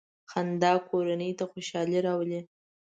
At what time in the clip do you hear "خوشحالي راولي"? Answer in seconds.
1.51-2.39